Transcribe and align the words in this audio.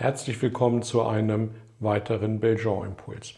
Herzlich 0.00 0.40
willkommen 0.40 0.80
zu 0.80 1.02
einem 1.02 1.50
weiteren 1.78 2.40
Belgian-Impuls. 2.40 3.34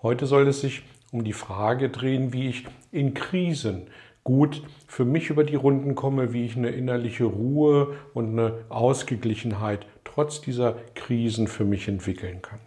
Heute 0.00 0.24
soll 0.24 0.48
es 0.48 0.62
sich 0.62 0.82
um 1.12 1.24
die 1.24 1.34
Frage 1.34 1.90
drehen, 1.90 2.32
wie 2.32 2.48
ich 2.48 2.64
in 2.90 3.12
Krisen 3.12 3.82
gut 4.24 4.62
für 4.86 5.04
mich 5.04 5.28
über 5.28 5.44
die 5.44 5.56
Runden 5.56 5.94
komme, 5.94 6.32
wie 6.32 6.46
ich 6.46 6.56
eine 6.56 6.70
innerliche 6.70 7.24
Ruhe 7.24 7.98
und 8.14 8.30
eine 8.30 8.64
Ausgeglichenheit 8.70 9.84
trotz 10.02 10.40
dieser 10.40 10.78
Krisen 10.94 11.48
für 11.48 11.66
mich 11.66 11.86
entwickeln 11.86 12.40
kann. 12.40 12.60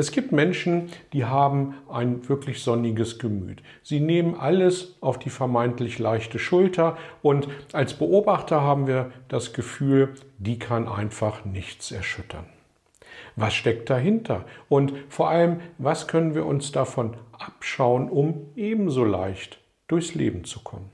Es 0.00 0.12
gibt 0.12 0.32
Menschen, 0.32 0.88
die 1.12 1.26
haben 1.26 1.74
ein 1.86 2.26
wirklich 2.26 2.62
sonniges 2.62 3.18
Gemüt. 3.18 3.62
Sie 3.82 4.00
nehmen 4.00 4.34
alles 4.34 4.96
auf 5.02 5.18
die 5.18 5.28
vermeintlich 5.28 5.98
leichte 5.98 6.38
Schulter 6.38 6.96
und 7.20 7.48
als 7.74 7.92
Beobachter 7.92 8.62
haben 8.62 8.86
wir 8.86 9.12
das 9.28 9.52
Gefühl, 9.52 10.14
die 10.38 10.58
kann 10.58 10.88
einfach 10.88 11.44
nichts 11.44 11.92
erschüttern. 11.92 12.46
Was 13.36 13.52
steckt 13.52 13.90
dahinter? 13.90 14.46
Und 14.70 14.94
vor 15.10 15.28
allem, 15.28 15.60
was 15.76 16.08
können 16.08 16.34
wir 16.34 16.46
uns 16.46 16.72
davon 16.72 17.18
abschauen, 17.32 18.08
um 18.08 18.48
ebenso 18.56 19.04
leicht 19.04 19.58
durchs 19.86 20.14
Leben 20.14 20.44
zu 20.44 20.60
kommen? 20.60 20.88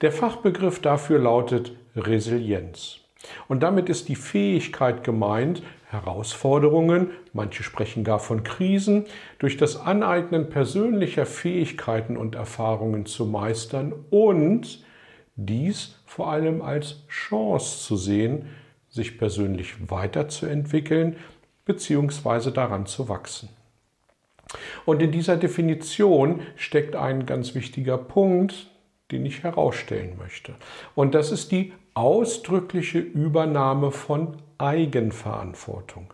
Der 0.00 0.10
Fachbegriff 0.10 0.80
dafür 0.80 1.20
lautet 1.20 1.76
Resilienz. 1.94 2.98
Und 3.46 3.62
damit 3.62 3.88
ist 3.88 4.08
die 4.08 4.16
Fähigkeit 4.16 5.04
gemeint, 5.04 5.62
Herausforderungen, 5.90 7.10
manche 7.32 7.64
sprechen 7.64 8.04
gar 8.04 8.20
von 8.20 8.44
Krisen, 8.44 9.06
durch 9.40 9.56
das 9.56 9.76
Aneignen 9.76 10.48
persönlicher 10.48 11.26
Fähigkeiten 11.26 12.16
und 12.16 12.36
Erfahrungen 12.36 13.06
zu 13.06 13.26
meistern 13.26 13.92
und 14.10 14.84
dies 15.34 16.00
vor 16.06 16.30
allem 16.30 16.62
als 16.62 17.06
Chance 17.08 17.84
zu 17.84 17.96
sehen, 17.96 18.46
sich 18.88 19.18
persönlich 19.18 19.90
weiterzuentwickeln 19.90 21.16
bzw. 21.64 22.52
daran 22.52 22.86
zu 22.86 23.08
wachsen. 23.08 23.48
Und 24.84 25.02
in 25.02 25.10
dieser 25.10 25.36
Definition 25.36 26.40
steckt 26.56 26.94
ein 26.94 27.26
ganz 27.26 27.54
wichtiger 27.54 27.98
Punkt, 27.98 28.69
den 29.12 29.26
ich 29.26 29.42
herausstellen 29.42 30.16
möchte. 30.18 30.54
Und 30.94 31.14
das 31.14 31.32
ist 31.32 31.52
die 31.52 31.72
ausdrückliche 31.94 32.98
Übernahme 32.98 33.90
von 33.90 34.36
Eigenverantwortung. 34.58 36.12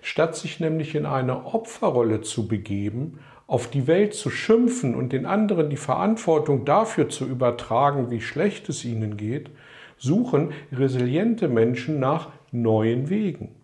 Statt 0.00 0.34
sich 0.34 0.60
nämlich 0.60 0.94
in 0.94 1.06
eine 1.06 1.46
Opferrolle 1.46 2.22
zu 2.22 2.48
begeben, 2.48 3.20
auf 3.46 3.68
die 3.68 3.86
Welt 3.86 4.14
zu 4.14 4.30
schimpfen 4.30 4.94
und 4.94 5.12
den 5.12 5.26
anderen 5.26 5.68
die 5.68 5.76
Verantwortung 5.76 6.64
dafür 6.64 7.08
zu 7.08 7.26
übertragen, 7.26 8.10
wie 8.10 8.20
schlecht 8.20 8.68
es 8.68 8.84
ihnen 8.84 9.16
geht, 9.16 9.50
suchen 9.98 10.52
resiliente 10.72 11.48
Menschen 11.48 12.00
nach 12.00 12.30
neuen 12.50 13.10
Wegen. 13.10 13.54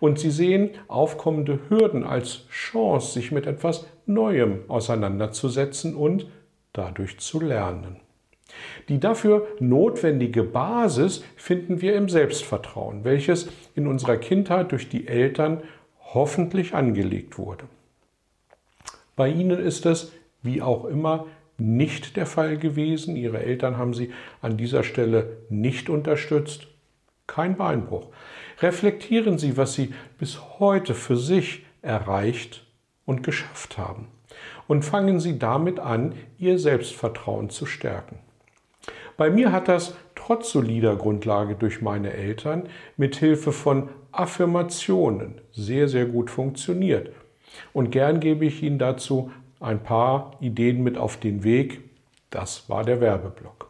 Und 0.00 0.18
sie 0.18 0.30
sehen 0.30 0.70
aufkommende 0.86 1.60
Hürden 1.68 2.04
als 2.04 2.46
Chance, 2.50 3.12
sich 3.12 3.32
mit 3.32 3.46
etwas 3.46 3.86
Neuem 4.06 4.60
auseinanderzusetzen 4.68 5.94
und 5.94 6.26
dadurch 6.72 7.18
zu 7.18 7.40
lernen. 7.40 7.96
Die 8.88 8.98
dafür 8.98 9.46
notwendige 9.60 10.42
Basis 10.42 11.22
finden 11.36 11.80
wir 11.80 11.94
im 11.94 12.08
Selbstvertrauen, 12.08 13.04
welches 13.04 13.48
in 13.74 13.86
unserer 13.86 14.16
Kindheit 14.16 14.72
durch 14.72 14.88
die 14.88 15.06
Eltern 15.06 15.62
hoffentlich 16.14 16.74
angelegt 16.74 17.38
wurde. 17.38 17.64
Bei 19.16 19.28
ihnen 19.28 19.58
ist 19.58 19.84
es, 19.84 20.12
wie 20.42 20.62
auch 20.62 20.84
immer, 20.84 21.26
nicht 21.58 22.16
der 22.16 22.26
Fall 22.26 22.56
gewesen. 22.56 23.16
Ihre 23.16 23.40
Eltern 23.40 23.76
haben 23.76 23.92
sie 23.92 24.12
an 24.40 24.56
dieser 24.56 24.84
Stelle 24.84 25.38
nicht 25.50 25.90
unterstützt. 25.90 26.68
Kein 27.26 27.56
Beinbruch. 27.56 28.08
Reflektieren 28.60 29.38
Sie, 29.38 29.56
was 29.56 29.74
Sie 29.74 29.92
bis 30.18 30.40
heute 30.58 30.94
für 30.94 31.16
sich 31.16 31.64
erreicht 31.82 32.64
und 33.04 33.22
geschafft 33.22 33.76
haben. 33.76 34.06
Und 34.66 34.84
fangen 34.84 35.20
Sie 35.20 35.38
damit 35.38 35.78
an, 35.78 36.14
Ihr 36.38 36.58
Selbstvertrauen 36.58 37.50
zu 37.50 37.66
stärken. 37.66 38.18
Bei 39.16 39.30
mir 39.30 39.52
hat 39.52 39.68
das 39.68 39.96
trotz 40.14 40.52
solider 40.52 40.96
Grundlage 40.96 41.54
durch 41.54 41.82
meine 41.82 42.12
Eltern 42.12 42.68
mit 42.96 43.16
Hilfe 43.16 43.52
von 43.52 43.88
Affirmationen 44.12 45.40
sehr, 45.52 45.88
sehr 45.88 46.06
gut 46.06 46.30
funktioniert. 46.30 47.10
Und 47.72 47.90
gern 47.90 48.20
gebe 48.20 48.44
ich 48.44 48.62
Ihnen 48.62 48.78
dazu 48.78 49.30
ein 49.60 49.82
paar 49.82 50.36
Ideen 50.40 50.82
mit 50.82 50.96
auf 50.98 51.16
den 51.16 51.44
Weg. 51.44 51.80
Das 52.30 52.68
war 52.68 52.84
der 52.84 53.00
Werbeblock. 53.00 53.68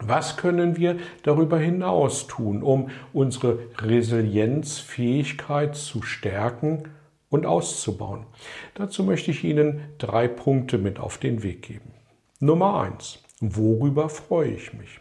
Was 0.00 0.36
können 0.36 0.76
wir 0.76 0.98
darüber 1.22 1.58
hinaus 1.58 2.26
tun, 2.26 2.62
um 2.62 2.90
unsere 3.12 3.58
Resilienzfähigkeit 3.78 5.76
zu 5.76 6.02
stärken 6.02 6.90
und 7.30 7.46
auszubauen? 7.46 8.26
Dazu 8.74 9.04
möchte 9.04 9.30
ich 9.30 9.44
Ihnen 9.44 9.80
drei 9.98 10.28
Punkte 10.28 10.78
mit 10.78 10.98
auf 10.98 11.18
den 11.18 11.42
Weg 11.42 11.62
geben. 11.62 11.92
Nummer 12.40 12.80
eins. 12.80 13.23
Worüber 13.52 14.08
freue 14.08 14.52
ich 14.52 14.72
mich? 14.72 15.00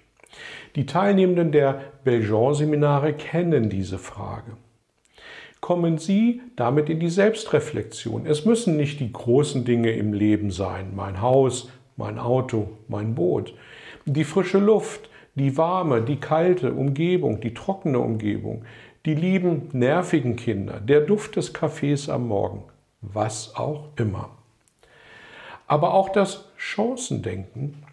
Die 0.75 0.85
Teilnehmenden 0.85 1.51
der 1.51 1.81
Belgian-Seminare 2.03 3.13
kennen 3.13 3.69
diese 3.69 3.97
Frage. 3.97 4.57
Kommen 5.61 5.97
Sie 5.97 6.41
damit 6.55 6.89
in 6.89 6.99
die 6.99 7.09
Selbstreflexion. 7.09 8.25
Es 8.25 8.43
müssen 8.43 8.75
nicht 8.75 8.99
die 8.99 9.13
großen 9.13 9.63
Dinge 9.63 9.91
im 9.91 10.11
Leben 10.11 10.51
sein, 10.51 10.91
mein 10.95 11.21
Haus, 11.21 11.69
mein 11.95 12.19
Auto, 12.19 12.71
mein 12.87 13.15
Boot. 13.15 13.53
Die 14.05 14.25
frische 14.25 14.57
Luft, 14.57 15.09
die 15.35 15.55
warme, 15.55 16.01
die 16.01 16.17
kalte 16.17 16.73
Umgebung, 16.73 17.39
die 17.39 17.53
trockene 17.53 17.99
Umgebung, 17.99 18.65
die 19.05 19.15
lieben, 19.15 19.69
nervigen 19.71 20.35
Kinder, 20.35 20.79
der 20.79 21.01
Duft 21.01 21.35
des 21.35 21.53
Kaffees 21.53 22.09
am 22.09 22.27
Morgen, 22.27 22.63
was 23.01 23.55
auch 23.55 23.85
immer. 23.97 24.31
Aber 25.67 25.93
auch 25.93 26.09
das 26.09 26.49
Chancendenken 26.57 27.83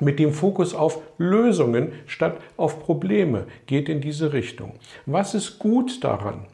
mit 0.00 0.18
dem 0.18 0.32
Fokus 0.32 0.74
auf 0.74 1.00
Lösungen 1.18 1.92
statt 2.06 2.40
auf 2.56 2.80
Probleme 2.80 3.46
geht 3.66 3.88
in 3.88 4.00
diese 4.00 4.32
Richtung. 4.32 4.74
Was 5.06 5.34
ist 5.34 5.58
gut 5.58 6.04
daran? 6.04 6.46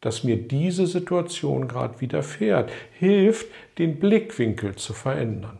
dass 0.00 0.22
mir 0.24 0.36
diese 0.36 0.86
Situation 0.86 1.66
gerade 1.66 2.00
widerfährt, 2.00 2.70
hilft, 2.92 3.46
den 3.78 3.98
Blickwinkel 3.98 4.76
zu 4.76 4.92
verändern. 4.92 5.58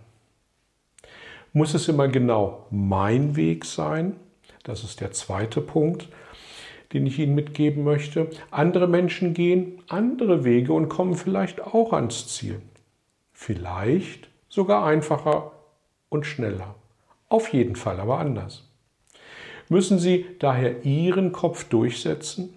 Muss 1.52 1.74
es 1.74 1.88
immer 1.88 2.08
genau 2.08 2.66
mein 2.70 3.36
Weg 3.36 3.64
sein? 3.64 4.16
Das 4.62 4.84
ist 4.84 5.00
der 5.00 5.12
zweite 5.12 5.60
Punkt, 5.60 6.08
den 6.92 7.06
ich 7.06 7.18
Ihnen 7.18 7.34
mitgeben 7.34 7.84
möchte. 7.84 8.28
Andere 8.50 8.86
Menschen 8.86 9.34
gehen 9.34 9.82
andere 9.88 10.44
Wege 10.44 10.72
und 10.72 10.88
kommen 10.88 11.14
vielleicht 11.14 11.60
auch 11.60 11.92
ans 11.92 12.28
Ziel. 12.28 12.60
Vielleicht 13.32 14.28
sogar 14.48 14.84
einfacher 14.86 15.52
und 16.08 16.26
schneller. 16.26 16.74
Auf 17.28 17.52
jeden 17.52 17.76
Fall 17.76 18.00
aber 18.00 18.18
anders. 18.18 18.64
Müssen 19.68 19.98
Sie 19.98 20.26
daher 20.38 20.84
Ihren 20.84 21.32
Kopf 21.32 21.64
durchsetzen? 21.64 22.54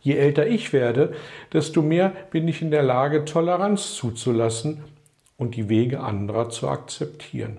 Je 0.00 0.14
älter 0.14 0.46
ich 0.46 0.72
werde, 0.72 1.14
desto 1.52 1.82
mehr 1.82 2.12
bin 2.30 2.48
ich 2.48 2.62
in 2.62 2.70
der 2.70 2.82
Lage, 2.82 3.24
Toleranz 3.24 3.94
zuzulassen 3.94 4.84
und 5.36 5.56
die 5.56 5.68
Wege 5.68 6.00
anderer 6.00 6.48
zu 6.48 6.68
akzeptieren. 6.68 7.58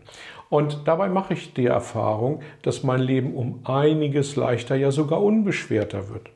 Und 0.49 0.79
dabei 0.85 1.09
mache 1.09 1.33
ich 1.33 1.53
die 1.53 1.65
Erfahrung, 1.65 2.41
dass 2.61 2.83
mein 2.83 3.01
Leben 3.01 3.35
um 3.35 3.59
einiges 3.65 4.35
leichter, 4.35 4.75
ja 4.75 4.91
sogar 4.91 5.21
unbeschwerter 5.21 6.09
wird. 6.09 6.29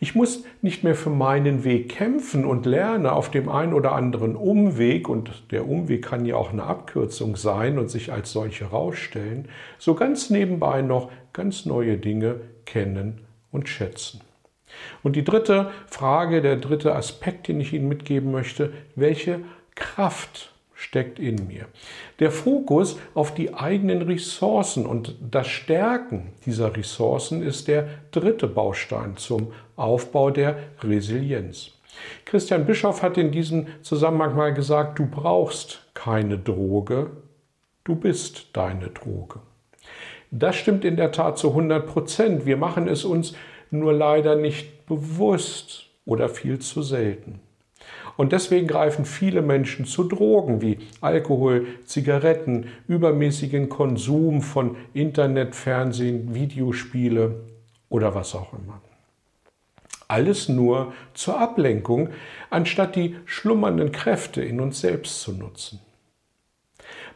Ich 0.00 0.14
muss 0.14 0.44
nicht 0.62 0.84
mehr 0.84 0.94
für 0.94 1.10
meinen 1.10 1.64
Weg 1.64 1.88
kämpfen 1.88 2.44
und 2.44 2.66
lerne 2.66 3.12
auf 3.12 3.30
dem 3.30 3.48
einen 3.48 3.72
oder 3.72 3.92
anderen 3.92 4.36
Umweg, 4.36 5.08
und 5.08 5.50
der 5.50 5.66
Umweg 5.68 6.04
kann 6.04 6.24
ja 6.24 6.36
auch 6.36 6.52
eine 6.52 6.62
Abkürzung 6.62 7.36
sein 7.36 7.78
und 7.78 7.90
sich 7.90 8.12
als 8.12 8.30
solche 8.30 8.66
herausstellen, 8.66 9.48
so 9.78 9.94
ganz 9.94 10.30
nebenbei 10.30 10.82
noch 10.82 11.10
ganz 11.32 11.66
neue 11.66 11.96
Dinge 11.96 12.40
kennen 12.64 13.22
und 13.50 13.68
schätzen. 13.68 14.20
Und 15.02 15.16
die 15.16 15.24
dritte 15.24 15.70
Frage, 15.86 16.42
der 16.42 16.56
dritte 16.56 16.94
Aspekt, 16.94 17.48
den 17.48 17.60
ich 17.60 17.72
Ihnen 17.72 17.88
mitgeben 17.88 18.30
möchte, 18.30 18.72
welche 18.94 19.40
Kraft 19.74 20.52
steckt 20.78 21.18
in 21.18 21.48
mir. 21.48 21.66
Der 22.20 22.30
Fokus 22.30 23.00
auf 23.12 23.34
die 23.34 23.52
eigenen 23.52 24.02
Ressourcen 24.02 24.86
und 24.86 25.16
das 25.20 25.48
Stärken 25.48 26.32
dieser 26.46 26.76
Ressourcen 26.76 27.42
ist 27.42 27.66
der 27.66 27.88
dritte 28.12 28.46
Baustein 28.46 29.16
zum 29.16 29.52
Aufbau 29.74 30.30
der 30.30 30.56
Resilienz. 30.80 31.72
Christian 32.24 32.64
Bischoff 32.64 33.02
hat 33.02 33.18
in 33.18 33.32
diesem 33.32 33.66
Zusammenhang 33.82 34.36
mal 34.36 34.54
gesagt, 34.54 35.00
du 35.00 35.06
brauchst 35.06 35.82
keine 35.94 36.38
Droge, 36.38 37.10
du 37.82 37.96
bist 37.96 38.50
deine 38.52 38.86
Droge. 38.90 39.40
Das 40.30 40.54
stimmt 40.54 40.84
in 40.84 40.96
der 40.96 41.10
Tat 41.10 41.38
zu 41.38 41.48
100 41.48 41.88
Prozent. 41.88 42.46
Wir 42.46 42.56
machen 42.56 42.86
es 42.86 43.04
uns 43.04 43.34
nur 43.72 43.92
leider 43.92 44.36
nicht 44.36 44.86
bewusst 44.86 45.86
oder 46.04 46.28
viel 46.28 46.60
zu 46.60 46.82
selten. 46.82 47.40
Und 48.18 48.32
deswegen 48.32 48.66
greifen 48.66 49.04
viele 49.04 49.42
Menschen 49.42 49.84
zu 49.84 50.02
Drogen 50.02 50.60
wie 50.60 50.80
Alkohol, 51.00 51.68
Zigaretten, 51.84 52.66
übermäßigen 52.88 53.68
Konsum 53.68 54.42
von 54.42 54.76
Internet, 54.92 55.54
Fernsehen, 55.54 56.34
Videospiele 56.34 57.36
oder 57.88 58.16
was 58.16 58.34
auch 58.34 58.52
immer. 58.54 58.82
Alles 60.08 60.48
nur 60.48 60.92
zur 61.14 61.38
Ablenkung, 61.38 62.08
anstatt 62.50 62.96
die 62.96 63.14
schlummernden 63.24 63.92
Kräfte 63.92 64.42
in 64.42 64.60
uns 64.60 64.80
selbst 64.80 65.20
zu 65.20 65.30
nutzen. 65.30 65.78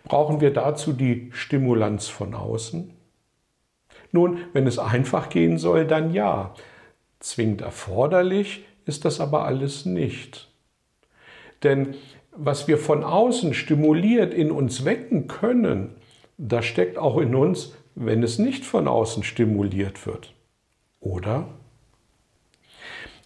Brauchen 0.05 0.41
wir 0.41 0.53
dazu 0.53 0.93
die 0.93 1.31
Stimulanz 1.33 2.07
von 2.07 2.33
außen? 2.33 2.93
Nun, 4.13 4.39
wenn 4.53 4.69
es 4.69 4.79
einfach 4.79 5.31
gehen 5.31 5.59
soll, 5.59 5.85
dann 5.85 6.15
ja. 6.15 6.55
Zwingend 7.19 7.61
erforderlich 7.61 8.65
ist 8.85 9.05
das 9.05 9.19
aber 9.19 9.47
alles 9.47 9.85
nicht. 9.85 10.52
Denn 11.63 11.95
was 12.33 12.67
wir 12.67 12.79
von 12.79 13.05
außen 13.05 13.55
stimuliert 13.55 14.33
in 14.33 14.51
uns 14.51 14.85
wecken 14.85 15.27
können, 15.29 15.91
das 16.39 16.65
steckt 16.65 16.99
auch 16.99 17.19
in 17.19 17.35
uns, 17.35 17.75
wenn 17.95 18.23
es 18.23 18.39
nicht 18.39 18.65
von 18.65 18.89
außen 18.89 19.23
stimuliert 19.23 20.07
wird. 20.07 20.33
Oder? 21.01 21.49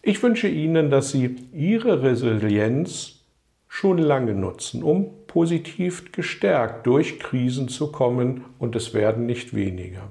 Ich 0.02 0.22
wünsche 0.22 0.48
Ihnen, 0.48 0.90
dass 0.90 1.10
Sie 1.10 1.36
Ihre 1.52 2.02
Resilienz 2.02 3.24
schon 3.68 3.98
lange 3.98 4.34
nutzen, 4.34 4.82
um 4.82 5.26
positiv 5.26 6.12
gestärkt 6.12 6.86
durch 6.86 7.18
Krisen 7.18 7.68
zu 7.68 7.92
kommen 7.92 8.44
und 8.58 8.74
es 8.76 8.94
werden 8.94 9.26
nicht 9.26 9.54
weniger. 9.54 10.08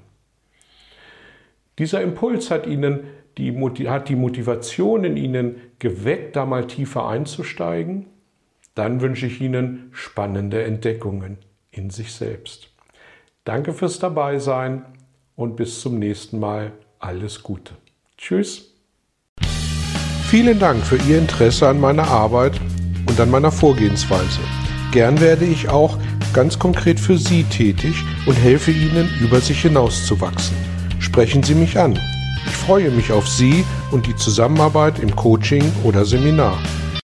Dieser 1.79 2.01
Impuls 2.01 2.51
hat 2.51 2.67
Ihnen 2.67 3.05
die, 3.37 3.53
hat 3.89 4.09
die 4.09 4.15
Motivation 4.15 5.03
in 5.03 5.17
Ihnen 5.17 5.55
geweckt, 5.79 6.35
da 6.35 6.45
mal 6.45 6.67
tiefer 6.67 7.07
einzusteigen? 7.07 8.05
Dann 8.75 8.99
wünsche 9.01 9.25
ich 9.25 9.41
Ihnen 9.41 9.89
spannende 9.93 10.63
Entdeckungen 10.63 11.37
in 11.71 11.89
sich 11.89 12.13
selbst. 12.13 12.69
Danke 13.45 13.73
fürs 13.73 13.99
Dabeisein 13.99 14.83
und 15.35 15.55
bis 15.55 15.81
zum 15.81 15.97
nächsten 15.97 16.39
Mal. 16.39 16.73
Alles 16.99 17.41
Gute. 17.43 17.73
Tschüss. 18.17 18.73
Vielen 20.27 20.59
Dank 20.59 20.83
für 20.83 20.97
Ihr 21.09 21.19
Interesse 21.19 21.69
an 21.69 21.79
meiner 21.79 22.07
Arbeit 22.07 22.59
und 23.07 23.19
an 23.19 23.29
meiner 23.29 23.51
Vorgehensweise. 23.51 24.39
Gern 24.91 25.21
werde 25.21 25.45
ich 25.45 25.69
auch 25.69 25.97
ganz 26.33 26.57
konkret 26.57 26.99
für 26.99 27.17
Sie 27.17 27.43
tätig 27.43 27.95
und 28.25 28.33
helfe 28.33 28.71
Ihnen, 28.71 29.09
über 29.21 29.39
sich 29.39 29.61
hinauszuwachsen. 29.61 30.55
Sprechen 30.99 31.43
Sie 31.43 31.55
mich 31.55 31.77
an. 31.77 31.99
Ich 32.45 32.55
freue 32.55 32.89
mich 32.91 33.11
auf 33.11 33.27
Sie 33.27 33.63
und 33.91 34.07
die 34.07 34.15
Zusammenarbeit 34.15 34.99
im 34.99 35.15
Coaching 35.15 35.63
oder 35.83 36.03
Seminar. 36.03 36.57